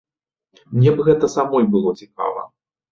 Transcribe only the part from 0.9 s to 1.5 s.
б гэта